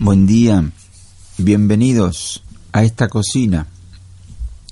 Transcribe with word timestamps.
Buen 0.00 0.28
día, 0.28 0.70
bienvenidos 1.38 2.44
a 2.70 2.84
esta 2.84 3.08
cocina 3.08 3.66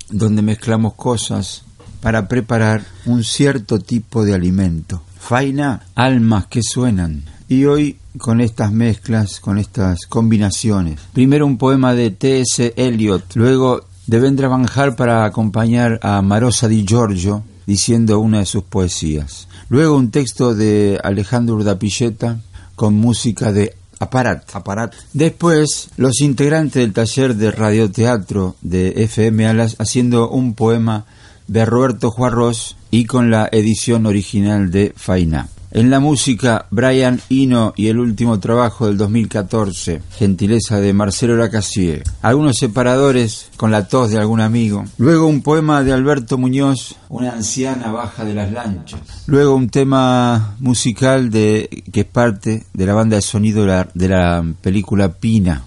donde 0.09 0.41
mezclamos 0.41 0.93
cosas 0.93 1.63
para 1.99 2.29
preparar 2.29 2.85
un 3.05 3.25
cierto 3.25 3.79
tipo 3.79 4.23
de 4.23 4.33
alimento. 4.33 5.01
Faina, 5.19 5.85
almas 5.95 6.47
que 6.47 6.61
suenan. 6.63 7.25
Y 7.49 7.65
hoy 7.65 7.97
con 8.17 8.39
estas 8.39 8.71
mezclas, 8.71 9.41
con 9.41 9.57
estas 9.57 10.05
combinaciones. 10.05 11.01
Primero 11.11 11.45
un 11.45 11.57
poema 11.57 11.93
de 11.93 12.11
T.S. 12.11 12.73
Eliot, 12.77 13.35
luego 13.35 13.83
de 14.05 14.21
Vendra 14.21 14.47
Banjar 14.47 14.95
para 14.95 15.25
acompañar 15.25 15.99
a 16.03 16.21
Marosa 16.21 16.69
di 16.69 16.85
Giorgio 16.85 17.43
diciendo 17.65 18.19
una 18.19 18.39
de 18.39 18.45
sus 18.45 18.63
poesías. 18.63 19.49
Luego 19.67 19.97
un 19.97 20.09
texto 20.09 20.55
de 20.55 21.01
Alejandro 21.03 21.55
Urdapilleta 21.55 22.39
con 22.77 22.93
música 22.93 23.51
de 23.51 23.75
Aparat. 23.99 24.55
Aparat. 24.55 24.93
Después, 25.13 25.89
los 25.97 26.21
integrantes 26.21 26.81
del 26.81 26.93
taller 26.93 27.35
de 27.35 27.51
radioteatro 27.51 28.55
de 28.61 29.03
FM 29.03 29.47
Alas 29.47 29.75
haciendo 29.79 30.29
un 30.29 30.53
poema 30.53 31.05
de 31.47 31.65
Roberto 31.65 32.11
Juarros 32.11 32.75
y 32.91 33.05
con 33.05 33.31
la 33.31 33.49
edición 33.51 34.05
original 34.05 34.71
de 34.71 34.93
Faina. 34.95 35.49
En 35.77 35.91
la 35.91 35.99
música, 35.99 36.65
Brian 36.71 37.21
Eno 37.29 37.71
y 37.77 37.89
el 37.89 37.99
último 37.99 38.39
trabajo 38.39 38.87
del 38.87 38.97
2014, 38.97 40.01
gentileza 40.17 40.79
de 40.79 40.91
Marcelo 40.91 41.37
Lacassier. 41.37 42.01
Algunos 42.23 42.57
separadores 42.57 43.51
con 43.57 43.69
la 43.69 43.87
tos 43.87 44.09
de 44.09 44.17
algún 44.17 44.41
amigo. 44.41 44.85
Luego 44.97 45.27
un 45.27 45.43
poema 45.43 45.83
de 45.83 45.93
Alberto 45.93 46.39
Muñoz, 46.39 46.95
Una 47.09 47.33
anciana 47.33 47.91
baja 47.91 48.25
de 48.25 48.33
las 48.33 48.51
lanchas. 48.51 49.01
Luego 49.27 49.53
un 49.53 49.69
tema 49.69 50.55
musical 50.59 51.29
de, 51.29 51.83
que 51.93 51.99
es 51.99 52.07
parte 52.07 52.65
de 52.73 52.85
la 52.87 52.95
banda 52.95 53.17
de 53.17 53.21
sonido 53.21 53.61
de 53.61 53.67
la, 53.67 53.87
de 53.93 54.09
la 54.09 54.43
película 54.59 55.13
Pina. 55.13 55.63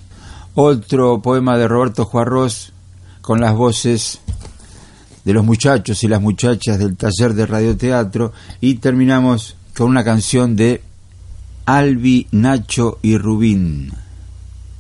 Otro 0.57 1.23
poema 1.23 1.57
de 1.57 1.69
Roberto 1.69 2.05
Juarros 2.05 2.73
con 3.21 3.41
las 3.41 3.55
voces 3.55 4.19
de 5.25 5.33
los 5.33 5.45
muchachos 5.45 6.03
y 6.03 6.09
las 6.09 6.21
muchachas 6.21 6.81
del 6.81 6.97
taller 6.97 7.35
de 7.35 7.47
radioteatro 7.47 8.33
y 8.61 8.75
terminamos 8.75 9.55
con 9.77 9.89
una 9.89 10.05
canción 10.05 10.57
de 10.57 10.83
Albi, 11.67 12.27
Nacho 12.33 12.99
y 13.03 13.17
Rubín 13.17 13.93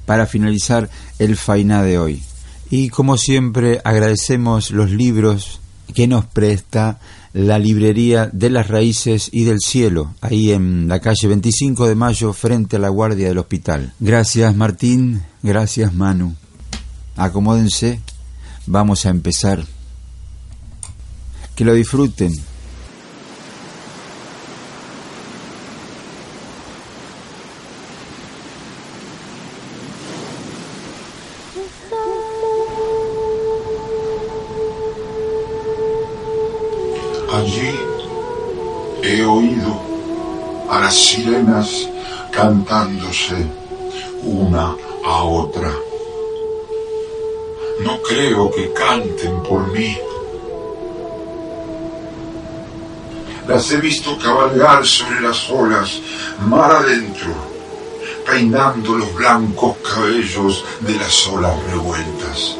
para 0.07 0.27
finalizar 0.27 0.91
el 1.19 1.37
Fainá 1.37 1.83
de 1.83 1.99
hoy. 1.99 2.23
Y 2.71 2.89
como 2.89 3.17
siempre 3.17 3.81
agradecemos 3.85 4.71
los 4.71 4.91
libros 4.91 5.61
que 5.95 6.07
nos 6.07 6.25
presta 6.25 6.99
la 7.33 7.59
librería 7.59 8.29
de 8.33 8.51
las 8.51 8.69
raíces 8.69 9.29
y 9.33 9.45
del 9.45 9.59
cielo, 9.61 10.15
ahí 10.21 10.51
en 10.51 10.89
la 10.89 11.01
calle 11.01 11.29
25 11.29 11.87
de 11.87 11.95
mayo 11.95 12.33
frente 12.33 12.77
a 12.77 12.81
la 12.81 12.89
guardia 12.89 13.29
del 13.29 13.39
hospital. 13.39 13.93
Gracias 14.01 14.57
Martín, 14.57 15.23
gracias 15.43 15.95
Manu. 15.95 16.35
Acomódense, 17.17 18.01
vamos 18.67 19.07
a 19.07 19.11
empezar. 19.11 19.65
Que 21.55 21.65
lo 21.65 21.75
disfruten. 21.75 22.50
Las 53.49 53.71
he 53.73 53.77
visto 53.79 54.17
cabalgar 54.19 54.87
sobre 54.87 55.21
las 55.21 55.51
olas, 55.51 56.01
mar 56.47 56.71
adentro, 56.71 57.35
peinando 58.27 58.97
los 58.97 59.15
blancos 59.15 59.77
cabellos 59.79 60.65
de 60.81 60.95
las 60.95 61.27
olas 61.27 61.55
revueltas. 61.71 62.57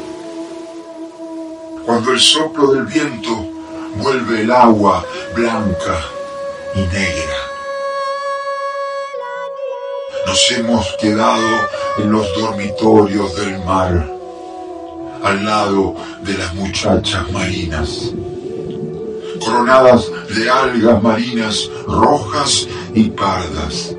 Cuando 1.85 2.11
el 2.11 2.19
soplo 2.19 2.73
del 2.73 2.85
viento 2.85 3.51
vuelve 3.95 4.41
el 4.41 4.51
agua 4.51 5.05
blanca 5.35 5.99
y 6.75 6.79
negra. 6.79 7.37
Nos 10.25 10.51
hemos 10.51 10.95
quedado 10.99 11.69
en 11.97 12.11
los 12.11 12.27
dormitorios 12.35 13.35
del 13.35 13.59
mar, 13.65 14.09
al 15.23 15.45
lado 15.45 15.95
de 16.21 16.37
las 16.37 16.53
muchachas 16.53 17.29
marinas, 17.31 18.11
coronadas 19.43 20.09
de 20.35 20.49
algas 20.49 21.01
marinas 21.03 21.69
rojas 21.87 22.67
y 22.93 23.09
pardas, 23.09 23.95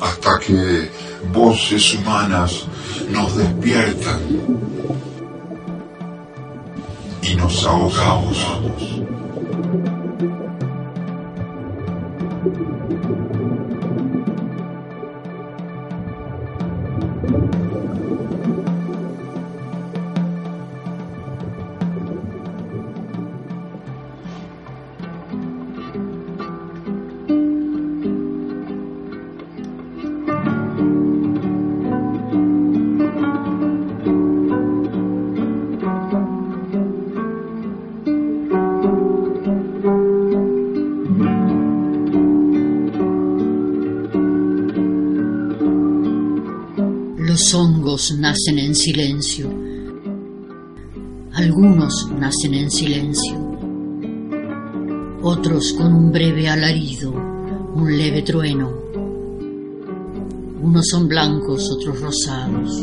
hasta 0.00 0.38
que 0.38 0.90
voces 1.32 1.94
humanas 1.94 2.64
nos 3.10 3.36
despiertan 3.36 4.20
y 7.22 7.34
nos 7.34 7.64
ahogamos. 7.64 8.46
Nacen 47.90 48.56
en 48.60 48.72
silencio. 48.72 49.50
Algunos 51.32 52.08
nacen 52.16 52.54
en 52.54 52.70
silencio. 52.70 53.34
Otros 55.22 55.72
con 55.72 55.92
un 55.92 56.12
breve 56.12 56.48
alarido, 56.48 57.12
un 57.74 57.98
leve 57.98 58.22
trueno. 58.22 58.70
Unos 60.62 60.86
son 60.88 61.08
blancos, 61.08 61.68
otros 61.72 62.00
rosados. 62.00 62.80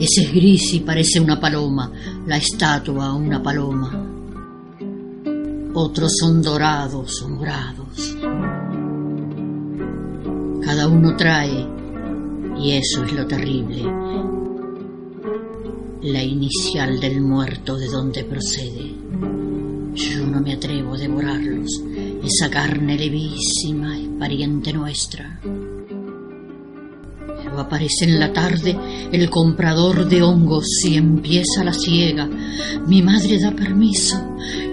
Ese 0.00 0.22
es 0.22 0.32
gris 0.32 0.72
y 0.72 0.80
parece 0.80 1.20
una 1.20 1.38
paloma, 1.38 1.92
la 2.26 2.38
estatua 2.38 3.12
una 3.12 3.42
paloma. 3.42 3.92
Otros 5.74 6.10
son 6.18 6.40
dorados 6.40 7.22
morados. 7.28 8.16
Cada 10.64 10.88
uno 10.88 11.14
trae 11.14 11.73
y 12.58 12.72
eso 12.72 13.04
es 13.04 13.12
lo 13.12 13.26
terrible. 13.26 13.82
La 16.02 16.22
inicial 16.22 17.00
del 17.00 17.20
muerto 17.20 17.76
de 17.76 17.86
donde 17.88 18.24
procede. 18.24 18.94
Yo 19.94 20.26
no 20.26 20.40
me 20.40 20.54
atrevo 20.54 20.94
a 20.94 20.98
devorarlos. 20.98 21.82
Esa 22.22 22.50
carne 22.50 22.96
levísima 22.96 23.98
es 23.98 24.08
pariente 24.18 24.72
nuestra. 24.72 25.40
Pero 27.42 27.60
aparece 27.60 28.04
en 28.04 28.18
la 28.18 28.32
tarde 28.32 28.76
el 29.12 29.30
comprador 29.30 30.08
de 30.08 30.22
hongos 30.22 30.66
y 30.84 30.96
empieza 30.96 31.64
la 31.64 31.72
siega. 31.72 32.28
Mi 32.86 33.02
madre 33.02 33.38
da 33.38 33.52
permiso. 33.52 34.16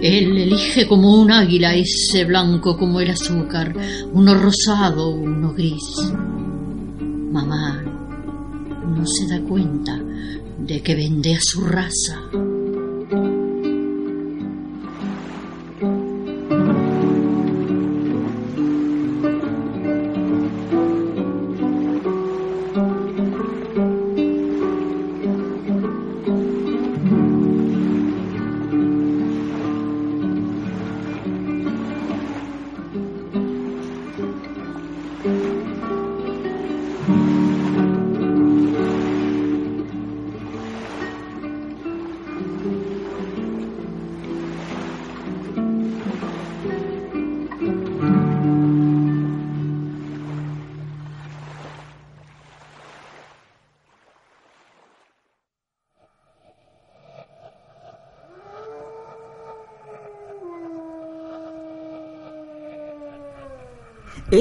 Él 0.02 0.36
elige 0.36 0.86
como 0.86 1.20
un 1.20 1.30
águila 1.30 1.74
ese 1.74 2.24
blanco 2.24 2.76
como 2.76 3.00
el 3.00 3.10
azúcar, 3.10 3.74
uno 4.12 4.34
rosado, 4.34 5.10
uno 5.10 5.54
gris 5.54 6.12
Mamá 7.32 7.82
no 8.94 9.06
se 9.06 9.26
da 9.26 9.40
cuenta 9.40 9.98
de 10.58 10.82
que 10.82 10.94
vende 10.94 11.34
a 11.34 11.40
su 11.40 11.62
raza. 11.62 12.20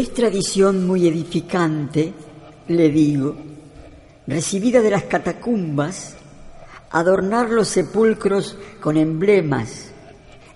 Es 0.02 0.16
tradición 0.16 0.88
muy 0.88 1.08
edificante, 1.08 2.12
le 2.70 2.90
digo, 2.90 3.36
recibida 4.26 4.82
de 4.82 4.90
las 4.90 5.04
catacumbas, 5.04 6.18
adornar 6.90 7.52
los 7.52 7.68
sepulcros 7.68 8.58
con 8.80 8.98
emblemas. 8.98 9.92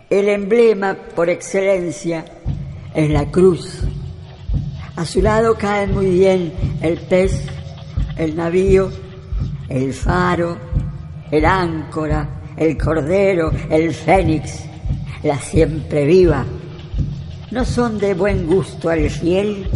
El 0.10 0.30
emblema 0.30 0.96
por 0.96 1.30
excelencia 1.30 2.26
es 2.96 3.08
la 3.12 3.30
cruz. 3.30 3.82
A 4.96 5.06
su 5.06 5.22
lado 5.22 5.54
caen 5.54 5.94
muy 5.94 6.10
bien 6.10 6.52
el 6.82 6.98
pez, 7.02 7.46
el 8.18 8.36
navío, 8.36 8.90
el 9.70 9.94
faro, 9.94 10.58
el 11.30 11.46
áncora, 11.46 12.42
el 12.58 12.76
cordero, 12.80 13.52
el 13.70 13.94
fénix, 13.94 14.64
la 15.22 15.38
siempre 15.38 16.04
viva 16.08 16.44
¿No 17.56 17.64
son 17.64 17.98
de 18.00 18.14
buen 18.14 18.48
gusto 18.48 18.90
al 18.90 19.10
fiel 19.10 19.70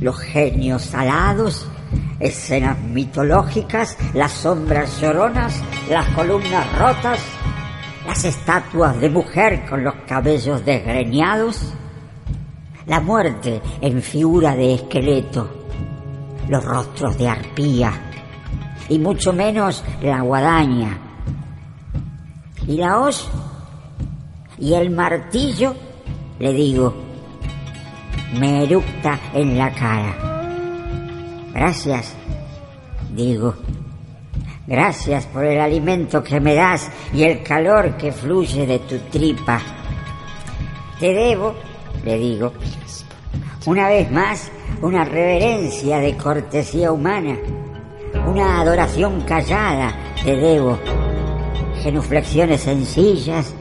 los 0.00 0.20
genios 0.20 0.94
alados, 0.94 1.66
escenas 2.20 2.78
mitológicas, 2.78 3.98
las 4.14 4.30
sombras 4.30 5.00
lloronas, 5.00 5.60
las 5.90 6.06
columnas 6.10 6.78
rotas, 6.78 7.18
las 8.06 8.24
estatuas 8.24 9.00
de 9.00 9.10
mujer 9.10 9.66
con 9.68 9.82
los 9.82 9.94
cabellos 10.06 10.64
desgreñados? 10.64 11.74
La 12.86 13.00
muerte 13.00 13.60
en 13.80 14.00
figura 14.00 14.54
de 14.54 14.74
esqueleto, 14.74 15.66
los 16.48 16.64
rostros 16.64 17.18
de 17.18 17.28
arpía, 17.28 17.94
y 18.88 19.00
mucho 19.00 19.32
menos 19.32 19.82
la 20.02 20.20
guadaña. 20.20 21.00
¿Y 22.64 22.76
la 22.76 23.00
hoz? 23.00 23.28
¿Y 24.56 24.74
el 24.74 24.90
martillo? 24.90 25.74
Le 26.38 26.52
digo, 26.52 26.94
me 28.38 28.64
eructa 28.64 29.18
en 29.34 29.58
la 29.58 29.72
cara. 29.72 30.32
Gracias, 31.52 32.14
digo. 33.14 33.54
Gracias 34.66 35.26
por 35.26 35.44
el 35.44 35.60
alimento 35.60 36.22
que 36.22 36.40
me 36.40 36.54
das 36.54 36.90
y 37.12 37.24
el 37.24 37.42
calor 37.42 37.96
que 37.96 38.12
fluye 38.12 38.66
de 38.66 38.78
tu 38.78 38.98
tripa. 39.10 39.60
Te 41.00 41.12
debo, 41.12 41.54
le 42.04 42.16
digo, 42.16 42.52
una 43.66 43.88
vez 43.88 44.10
más, 44.10 44.50
una 44.80 45.04
reverencia 45.04 45.98
de 45.98 46.16
cortesía 46.16 46.92
humana, 46.92 47.36
una 48.26 48.60
adoración 48.60 49.20
callada, 49.22 49.94
te 50.24 50.36
debo, 50.36 50.78
genuflexiones 51.82 52.60
sencillas, 52.60 53.54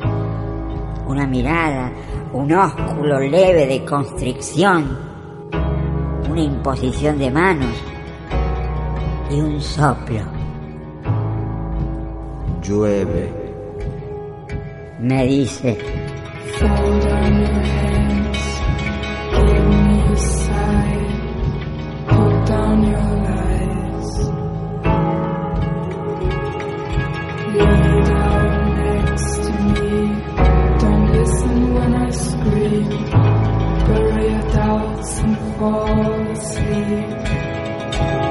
una 1.08 1.26
mirada, 1.28 1.92
un 2.34 2.54
ósculo 2.54 3.20
leve 3.20 3.66
de 3.68 3.84
constricción, 3.84 4.98
una 6.30 6.42
imposición 6.42 7.18
de 7.20 7.30
manos 7.30 7.76
y 9.30 9.40
un 9.40 9.62
soplo. 9.62 10.22
Llueve. 12.62 13.34
Me 15.00 15.26
dice. 15.26 15.78
fall 35.62 36.32
asleep. 36.32 38.31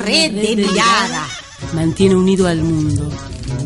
red 0.00 0.32
de 0.32 0.56
mirada. 0.56 1.26
Mantiene 1.74 2.16
unido 2.16 2.46
al 2.46 2.62
mundo. 2.62 3.10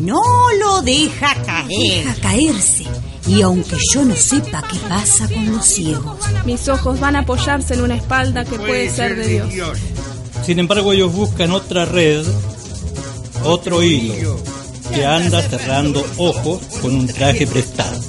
No 0.01 0.21
lo 0.59 0.81
deja 0.81 1.33
caer. 1.43 1.67
Deja 1.67 2.15
caerse. 2.21 2.85
Y 3.27 3.41
aunque 3.41 3.77
yo 3.91 4.05
no 4.05 4.15
sepa 4.15 4.61
qué 4.69 4.77
pasa 4.87 5.27
con 5.27 5.51
los 5.51 5.65
ciegos. 5.65 6.17
Mis 6.45 6.67
ojos 6.67 6.99
van 6.99 7.15
a 7.15 7.19
apoyarse 7.19 7.73
en 7.73 7.81
una 7.81 7.95
espalda 7.95 8.45
que 8.45 8.57
puede, 8.57 8.89
ser 8.89 9.15
de 9.15 9.27
Dios. 9.49 9.79
Sin 10.45 10.59
embargo, 10.59 10.93
ellos 10.93 11.11
buscan 11.11 11.51
otra 11.51 11.85
red, 11.85 12.23
otro 13.43 13.81
hilo, 13.81 14.39
que 14.93 15.05
anda 15.05 15.41
cerrando 15.41 16.05
ojos 16.17 16.61
con 16.81 16.93
un 16.93 17.07
traje 17.07 17.47
prestado. 17.47 17.99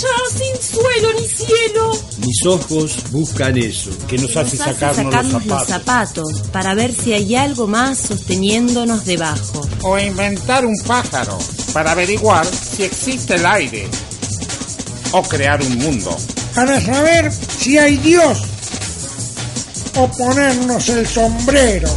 Sin 0.00 0.62
suelo 0.62 1.12
ni 1.20 1.28
cielo. 1.28 1.92
Mis 2.24 2.46
ojos 2.46 2.96
buscan 3.10 3.58
eso, 3.58 3.90
que 4.08 4.16
nos, 4.16 4.34
hace 4.34 4.56
sacarnos, 4.56 5.44
los, 5.44 5.66
zapatos. 5.66 6.42
para 6.52 6.74
ver 6.74 6.94
si 6.94 7.12
hay 7.12 7.34
algo 7.34 7.66
más 7.66 7.98
sosteniéndonos 7.98 9.04
debajo. 9.04 9.60
O 9.82 9.98
inventar 9.98 10.64
un 10.64 10.76
pájaro 10.86 11.36
para 11.74 11.92
averiguar 11.92 12.46
si 12.46 12.84
existe 12.84 13.34
el 13.34 13.44
aire. 13.44 13.88
O 15.12 15.22
crear 15.22 15.60
un 15.60 15.76
mundo. 15.76 16.16
Para 16.54 16.80
saber 16.80 17.30
si 17.32 17.76
hay 17.76 17.98
Dios. 17.98 18.38
O 19.96 20.08
ponernos 20.08 20.88
el 20.88 21.06
sombrero. 21.06 21.90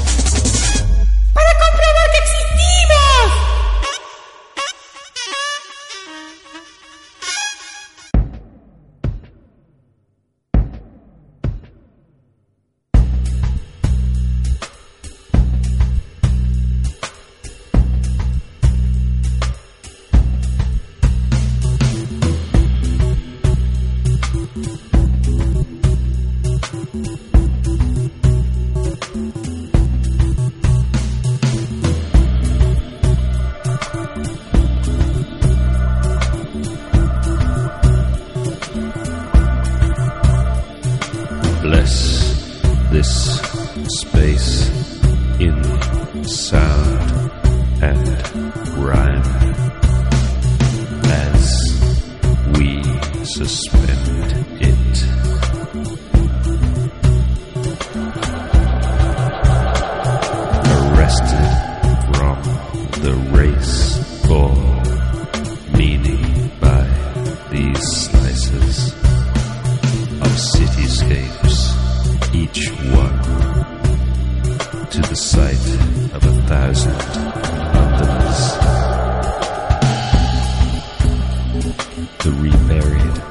to 82.23 82.31
reburied 82.31 83.21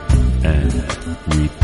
and 0.44 0.74
rebuild. 1.28 1.61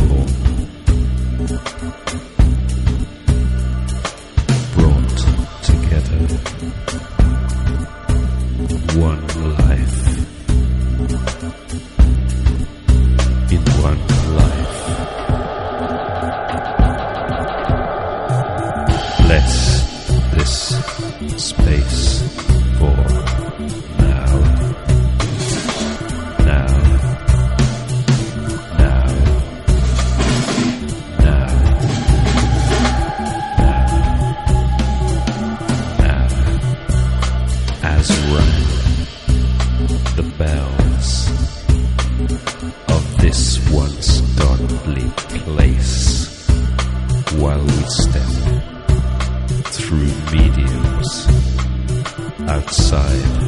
outside. 52.49 53.48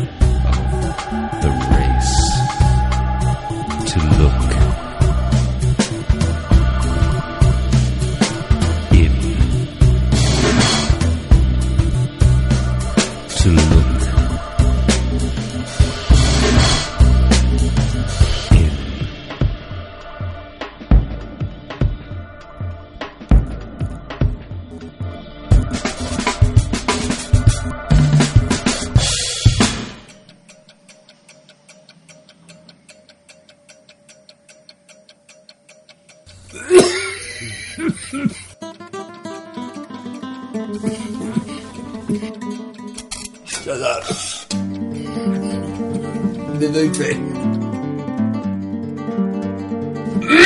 Ha 50.31 50.37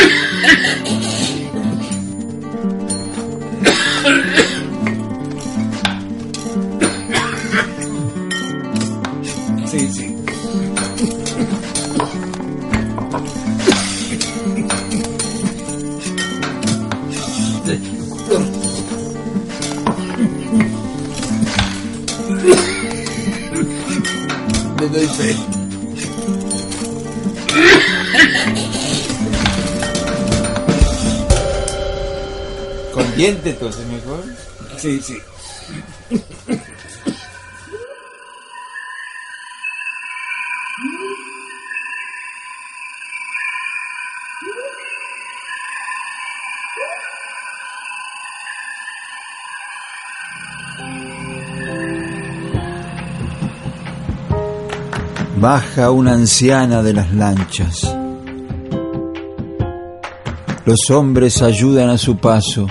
ha 4.02 4.40
ha! 4.42 4.53
Baja 55.40 55.90
una 55.90 56.12
anciana 56.12 56.82
de 56.82 56.92
las 56.92 57.10
lanchas. 57.14 57.96
Los 60.66 60.90
hombres 60.90 61.40
ayudan 61.40 61.88
a 61.88 61.96
su 61.96 62.18
paso 62.18 62.66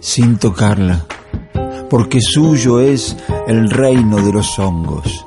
sin 0.00 0.38
tocarla, 0.38 1.06
porque 1.88 2.20
suyo 2.20 2.80
es 2.80 3.16
el 3.46 3.70
reino 3.70 4.16
de 4.24 4.32
los 4.32 4.58
hongos. 4.58 5.26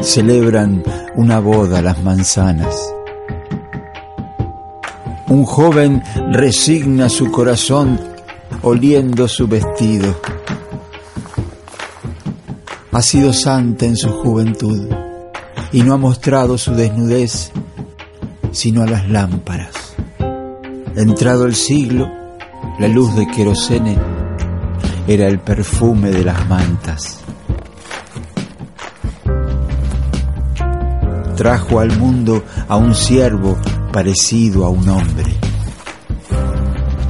Celebran 0.00 0.84
una 1.16 1.40
boda 1.40 1.82
las 1.82 2.02
manzanas. 2.02 2.74
Un 5.28 5.44
joven 5.44 6.02
resigna 6.30 7.08
su 7.08 7.30
corazón 7.30 8.00
oliendo 8.62 9.28
su 9.28 9.46
vestido. 9.46 10.18
Ha 12.92 13.02
sido 13.02 13.32
santa 13.32 13.86
en 13.86 13.96
su 13.96 14.08
juventud 14.08 14.88
y 15.72 15.82
no 15.82 15.94
ha 15.94 15.98
mostrado 15.98 16.56
su 16.56 16.74
desnudez 16.74 17.52
sino 18.52 18.82
a 18.82 18.86
las 18.86 19.08
lámparas. 19.08 19.94
Entrado 20.96 21.46
el 21.46 21.54
siglo, 21.54 22.10
la 22.78 22.86
luz 22.86 23.14
de 23.16 23.26
querosene 23.26 23.96
era 25.06 25.26
el 25.26 25.40
perfume 25.40 26.10
de 26.10 26.24
las 26.24 26.48
mantas. 26.48 27.20
Trajo 31.36 31.80
al 31.80 31.96
mundo 31.98 32.44
a 32.68 32.76
un 32.76 32.94
siervo 32.94 33.56
parecido 33.92 34.64
a 34.64 34.70
un 34.70 34.88
hombre. 34.88 35.34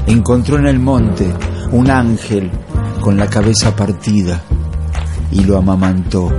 Encontró 0.07 0.59
en 0.59 0.67
el 0.67 0.79
monte 0.79 1.35
un 1.73 1.91
ángel 1.91 2.51
con 3.01 3.17
la 3.17 3.27
cabeza 3.27 3.77
partida 3.77 4.41
y 5.31 5.45
lo 5.45 5.59
amamantó. 5.59 6.31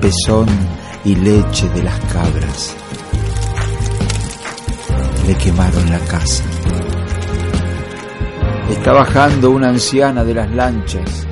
Pezón 0.00 0.46
y 1.04 1.14
leche 1.14 1.68
de 1.70 1.82
las 1.82 1.98
cabras 2.00 2.76
le 5.26 5.34
quemaron 5.36 5.90
la 5.90 5.98
casa. 6.00 6.44
Está 8.70 8.92
bajando 8.92 9.50
una 9.50 9.68
anciana 9.68 10.24
de 10.24 10.34
las 10.34 10.50
lanchas. 10.50 11.26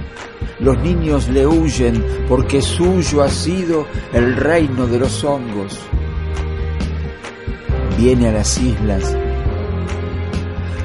Los 0.60 0.78
niños 0.78 1.28
le 1.28 1.46
huyen 1.46 2.04
porque 2.28 2.60
suyo 2.60 3.22
ha 3.22 3.28
sido 3.28 3.86
el 4.12 4.36
reino 4.36 4.86
de 4.86 4.98
los 4.98 5.24
hongos. 5.24 5.80
Viene 7.96 8.28
a 8.28 8.32
las 8.32 8.58
islas 8.58 9.16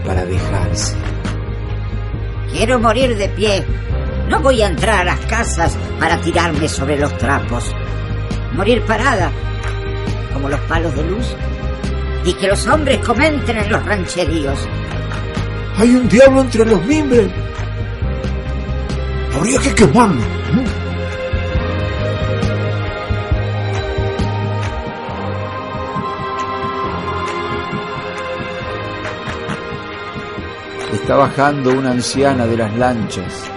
para 0.05 0.25
dejarse. 0.25 0.95
Quiero 2.51 2.79
morir 2.79 3.17
de 3.17 3.29
pie. 3.29 3.65
No 4.29 4.39
voy 4.39 4.61
a 4.61 4.67
entrar 4.67 5.01
a 5.01 5.15
las 5.15 5.19
casas 5.25 5.77
para 5.99 6.19
tirarme 6.21 6.67
sobre 6.67 6.97
los 6.97 7.15
trapos. 7.17 7.71
Morir 8.53 8.81
parada, 8.83 9.31
como 10.33 10.49
los 10.49 10.59
palos 10.61 10.95
de 10.95 11.03
luz 11.03 11.35
y 12.25 12.33
que 12.33 12.47
los 12.47 12.65
hombres 12.67 12.99
comenten 13.05 13.57
en 13.57 13.71
los 13.71 13.85
rancheríos. 13.85 14.67
Hay 15.77 15.95
un 15.95 16.09
diablo 16.09 16.41
entre 16.41 16.65
los 16.65 16.83
mimbres. 16.85 17.31
Habría 19.35 19.59
que 19.59 19.75
quemarlo. 19.75 20.21
Está 30.93 31.15
bajando 31.15 31.69
una 31.69 31.91
anciana 31.91 32.47
de 32.47 32.57
las 32.57 32.75
lanchas. 32.75 33.56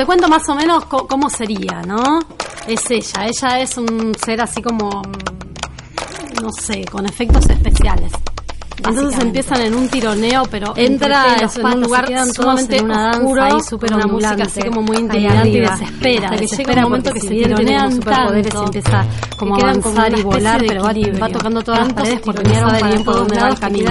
Te 0.00 0.06
cuento 0.06 0.28
más 0.28 0.48
o 0.48 0.54
menos 0.54 0.86
cómo 0.86 1.28
sería, 1.28 1.82
¿no? 1.86 2.20
Es 2.66 2.90
ella, 2.90 3.26
ella 3.26 3.60
es 3.60 3.76
un 3.76 4.14
ser 4.24 4.40
así 4.40 4.62
como, 4.62 5.02
mm, 5.02 6.42
no 6.42 6.48
sé, 6.52 6.86
con 6.90 7.04
efectos 7.04 7.44
especiales. 7.50 8.10
Entonces 8.78 9.20
empiezan 9.20 9.60
en 9.60 9.74
un 9.74 9.88
tironeo, 9.90 10.44
pero 10.50 10.72
Entra 10.74 11.34
en 11.36 11.50
en 11.60 11.66
un 11.66 11.80
lugar 11.82 12.06
sumamente 12.34 12.78
en 12.78 12.84
una 12.86 13.02
danza 13.02 13.18
oscuro, 13.18 13.42
ahí 13.42 13.60
súper 13.60 13.92
una 13.94 14.06
música 14.06 14.42
así 14.44 14.62
como 14.62 14.82
muy 14.82 14.96
intimidante 14.96 15.48
y 15.50 15.60
desespera. 15.60 16.24
Hasta 16.24 16.36
que 16.36 16.40
desespera 16.40 16.72
llega 16.72 16.86
un 16.86 16.90
momento 16.90 17.12
que 17.12 17.20
se 17.20 17.28
tironean 17.28 17.92
superpoderes, 17.92 18.48
tanto, 18.54 18.64
empieza 18.64 19.04
como 19.36 19.54
a 19.54 19.58
avanzar 19.58 20.18
y 20.18 20.22
volar, 20.22 20.64
pero 20.66 20.82
va- 20.82 20.94
va 21.22 21.28
tocando 21.28 21.62
todas 21.62 21.80
las 21.80 21.92
paredes 21.92 22.20
porque 22.24 22.42
no 22.48 22.54
sabe 22.54 22.82
bien 22.84 23.04
por 23.04 23.14
dónde 23.16 23.38
va 23.38 23.48
el 23.48 23.58
camino. 23.58 23.90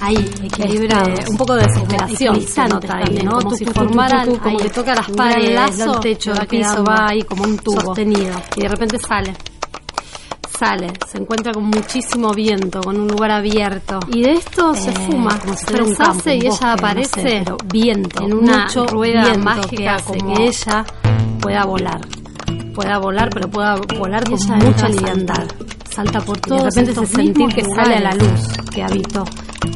Ahí, 0.00 0.16
Equilibrados. 0.42 1.08
este, 1.18 1.30
un 1.30 1.36
poco 1.36 1.54
de 1.54 1.62
desesperación 1.64 2.40
se 2.42 2.64
nota 2.68 2.96
ahí, 2.96 3.04
también, 3.04 3.24
¿no? 3.26 3.32
como 3.38 3.50
si 3.52 3.64
si 3.64 3.64
formaran 3.72 3.88
formaran 4.26 4.36
como 4.38 4.58
ahí 4.58 4.64
que 4.64 4.70
toca 4.70 4.94
las 4.94 5.10
paredes, 5.10 5.54
lazo, 5.54 5.94
el 5.94 6.00
techo, 6.00 6.32
el 6.32 6.46
piso 6.46 6.84
va 6.84 7.08
ahí 7.08 7.22
como 7.22 7.44
un 7.44 7.58
tubo 7.58 7.80
sostenido. 7.80 8.34
y 8.56 8.60
de 8.62 8.68
repente 8.68 8.98
sale. 8.98 9.34
Sale, 10.58 10.88
se 11.06 11.18
encuentra 11.18 11.52
con 11.52 11.64
muchísimo 11.66 12.32
viento, 12.32 12.80
con 12.80 12.98
un 12.98 13.06
lugar 13.06 13.30
abierto. 13.30 14.00
Y 14.12 14.22
de 14.22 14.32
esto 14.32 14.74
se 14.74 14.90
Eh, 14.90 14.94
fuma, 15.06 15.38
como 15.38 15.54
si 15.56 15.64
fuera 15.66 15.84
un 15.84 15.94
campo, 15.94 16.22
un 16.24 16.30
y 16.32 16.32
ella 16.32 16.48
bosque, 16.48 16.64
no 16.64 16.72
sé, 16.74 16.82
aparece 16.82 17.22
pero 17.22 17.56
viento, 17.66 18.24
en 18.24 18.32
una 18.34 18.62
mucho 18.64 18.86
rueda 18.88 19.20
viento 19.22 19.38
que 19.38 19.44
mágica 19.44 19.94
hace 19.94 20.18
como 20.18 20.34
que 20.34 20.46
ella 20.46 20.84
pueda 21.40 21.64
volar. 21.64 22.00
Pueda 22.74 22.98
volar, 22.98 23.30
pero 23.32 23.48
pueda 23.48 23.76
volar 23.98 24.24
con 24.24 24.58
mucha 24.58 24.88
liviandad. 24.88 25.46
Salta 25.90 26.20
por 26.20 26.38
Y 26.44 26.50
de 26.50 26.62
repente 26.62 26.94
se 26.94 27.06
sentir 27.06 27.48
que 27.54 27.64
sale 27.64 27.94
a 27.96 28.00
la 28.00 28.14
luz 28.14 28.48
que 28.74 28.82
habitó. 28.82 29.24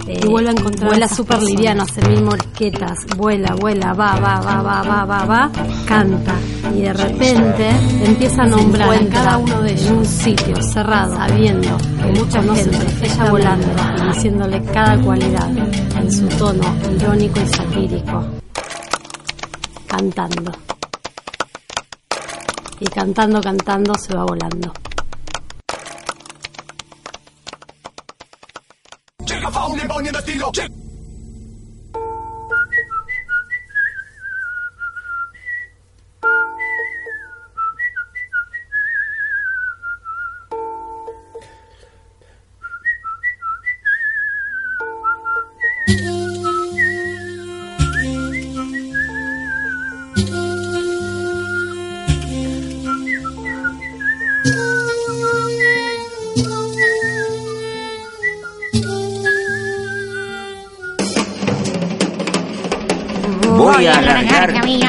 Eh, 0.07 0.21
y 0.25 0.27
vuelve 0.27 0.51
a 0.51 0.53
encontrar 0.53 0.89
vuela 0.89 1.09
súper 1.09 1.43
liviano, 1.43 1.83
hace 1.83 2.07
mil 2.09 2.25
morisquetas, 2.25 3.07
vuela, 3.17 3.55
vuela, 3.55 3.93
va, 3.93 4.19
va, 4.19 4.41
va, 4.41 4.63
va, 4.63 4.83
va, 4.83 5.05
va, 5.05 5.25
va, 5.25 5.51
canta. 5.87 6.35
Y 6.75 6.83
de 6.83 6.93
repente 6.93 7.69
empieza 8.05 8.43
a 8.43 8.47
nombrar 8.47 8.93
a 8.93 9.09
cada 9.09 9.39
uno 9.39 9.63
de 9.63 9.73
ellos 9.73 9.87
en 9.87 9.97
un 9.99 10.05
sitio 10.05 10.63
cerrado, 10.63 11.17
sabiendo 11.17 11.77
que 11.77 12.21
mucha 12.21 12.43
gente, 12.43 12.79
ella 13.03 13.31
volando 13.31 13.67
diciéndole 14.13 14.63
cada 14.65 15.01
cualidad 15.01 15.49
en 15.97 16.13
su 16.13 16.27
tono 16.37 16.75
irónico 16.97 17.41
y 17.41 17.47
satírico, 17.47 18.25
cantando. 19.87 20.53
Y 22.81 22.87
cantando, 22.87 23.41
cantando 23.41 23.95
se 23.95 24.15
va 24.15 24.25
volando. 24.25 24.73
Voy 29.51 30.82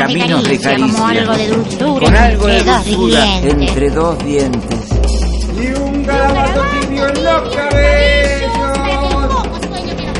caminos 0.08 0.44
de 0.44 0.60
como 0.60 1.06
algo 1.06 1.34
de 1.34 1.48
caricia, 1.48 1.56
dulzura 1.56 2.06
con 2.06 2.16
algo 2.16 2.48
de 2.48 2.58
entre 2.58 2.70
dos 2.70 2.86
dulzura 2.86 3.26
dientes. 3.26 3.70
entre 3.70 3.90
dos 3.90 4.26
dientes. 4.26 4.80
Y 5.56 5.68
un 5.80 6.04
garabato 6.04 6.62
tibio 6.82 7.08
en 7.08 7.24
los 7.24 7.56
cabellos. 7.56 8.52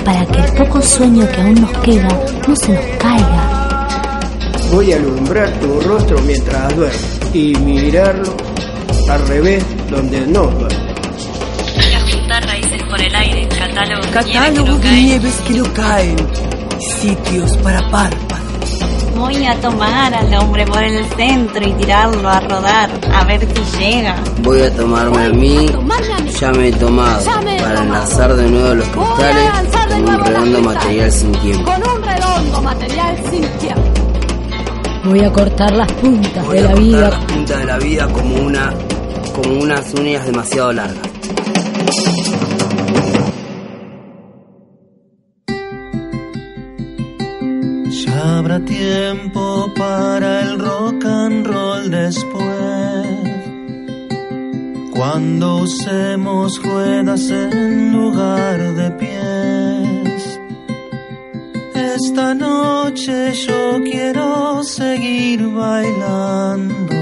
Para 0.06 0.26
que 0.26 0.40
el 0.40 0.54
poco 0.54 0.82
sueño 0.82 1.28
que 1.32 1.42
aún 1.42 1.56
nos 1.56 1.72
queda 1.80 2.08
no 2.48 2.56
se 2.56 2.74
nos 2.74 2.86
caiga. 2.98 3.70
Voy 4.72 4.92
a 4.92 4.96
alumbrar 4.96 5.52
tu 5.60 5.80
rostro 5.82 6.18
mientras 6.20 6.76
duermes 6.76 7.20
y 7.34 7.56
mirarlo 7.56 8.36
al 9.10 9.28
revés 9.28 9.64
donde 9.90 10.22
no 10.28 10.44
a 10.44 12.12
juntar 12.12 12.46
raíces 12.46 12.82
por 12.90 13.02
el 13.02 13.14
aire, 13.16 13.48
catálogos 13.50 14.08
Catálogo 14.08 14.78
de 14.78 14.92
nieves 14.92 15.36
que 15.48 15.54
no 15.56 15.74
caen, 15.74 16.16
sitios 16.80 17.58
para 17.58 17.82
párpados. 17.90 18.23
Voy 19.24 19.46
a 19.46 19.56
tomar 19.62 20.14
al 20.14 20.34
hombre 20.34 20.66
por 20.66 20.84
el 20.84 21.06
centro 21.16 21.66
y 21.66 21.72
tirarlo 21.76 22.28
a 22.28 22.42
rodar, 22.42 22.90
a 23.14 23.24
ver 23.24 23.40
si 23.40 23.78
llega. 23.80 24.22
Voy 24.42 24.62
a 24.62 24.76
tomarme 24.76 25.26
a 25.26 25.30
mí, 25.30 25.66
ya 26.42 26.52
me 26.52 26.68
he 26.68 26.74
tomado, 26.74 27.24
Ya 27.24 27.40
me 27.40 27.56
he 27.56 27.62
para 27.62 27.84
enlazar 27.84 28.36
de 28.36 28.52
nuevo 28.52 28.76
los 28.76 28.88
cristales 28.90 29.46
lanzar 29.46 29.88
de 29.88 29.94
con 29.96 30.04
nuevo 30.06 30.20
un 30.20 30.26
redondo 30.28 30.58
los 30.60 30.76
material 30.76 31.12
sin 31.14 31.32
tiempo. 31.32 31.64
Con 31.72 31.76
un 31.90 32.04
redondo 32.04 32.62
material 32.64 33.18
sin 33.32 33.42
tiempo. 33.60 33.82
Voy 35.06 35.20
a 35.22 35.32
cortar 35.32 35.72
las 35.72 35.92
puntas 35.94 36.46
Voy 36.46 36.58
de 36.58 36.60
a 36.60 36.64
la 36.64 36.70
cortar 36.74 36.84
vida. 36.84 37.10
las 37.10 37.26
puntas 37.26 37.60
de 37.60 37.66
la 37.66 37.78
vida 37.78 38.08
como 38.10 38.36
una, 38.36 38.74
como 39.34 39.54
unas 39.62 39.94
uñas 39.94 40.26
demasiado 40.26 40.74
largas. 40.74 41.13
Habrá 48.54 48.66
tiempo 48.66 49.72
para 49.76 50.42
el 50.42 50.60
rock 50.60 51.06
and 51.06 51.48
roll 51.48 51.90
después. 51.90 53.08
Cuando 54.92 55.58
usemos 55.58 56.62
ruedas 56.62 57.32
en 57.32 57.94
lugar 57.94 58.60
de 58.76 58.92
pies. 58.92 60.40
Esta 61.74 62.36
noche 62.36 63.34
yo 63.34 63.82
quiero 63.84 64.64
seguir 64.64 65.48
bailando. 65.48 66.94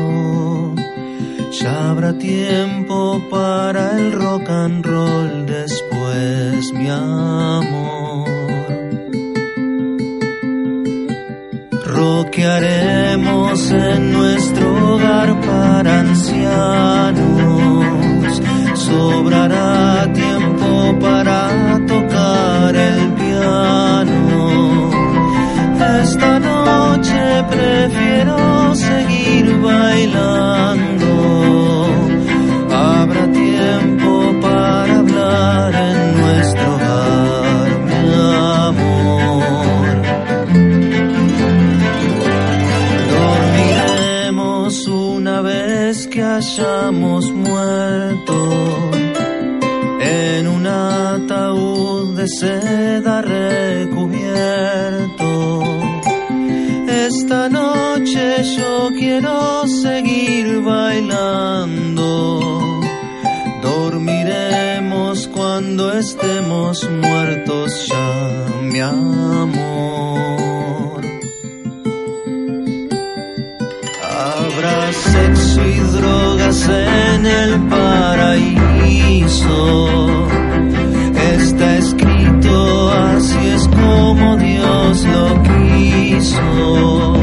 Ya 1.52 1.90
habrá 1.90 2.18
tiempo 2.18 3.22
para 3.30 3.98
el 3.98 4.14
rock 4.14 4.50
and 4.50 4.86
roll 4.86 5.46
después, 5.46 6.72
mi 6.74 6.88
amor. 6.88 8.41
Roquearemos 12.02 13.70
en 13.70 14.12
nuestro 14.12 14.96
hogar 14.96 15.40
para 15.42 16.00
ancianos. 16.00 17.22
Sobrará 18.74 20.12
tiempo 20.12 20.98
para 21.00 21.80
tocar 21.86 22.76
el 22.76 23.14
piano. 23.22 24.90
Esta 26.02 26.40
noche 26.40 27.22
prefiero 27.52 28.74
seguir 28.74 29.46
bailando. 29.62 31.12
Habrá 32.72 33.32
tiempo 33.32 34.34
para 34.42 34.98
hablar 35.02 35.76
en 35.76 36.11
estemos 66.72 66.90
muertos 66.90 67.88
ya, 67.88 68.46
mi 68.62 68.80
amor. 68.80 69.52
Habrá 74.04 74.94
sexo 74.94 75.68
y 75.68 75.80
drogas 75.98 76.70
en 76.70 77.26
el 77.26 77.68
paraíso. 77.68 78.88
Está 81.36 81.78
escrito, 81.78 82.92
así 82.92 83.48
es 83.56 83.68
como 83.68 84.38
Dios 84.38 85.06
lo 85.06 85.44
quiso. 85.44 87.16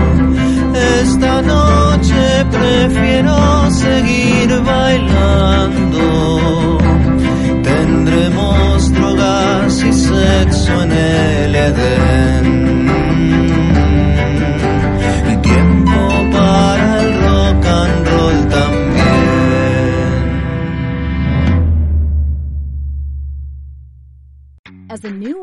Esta 1.01 1.43
noche 1.43 2.45
prefiero 2.51 3.71
seguir 3.71 4.61
bailando. 4.63 6.18
Sexo 10.69 10.83
en 10.83 12.08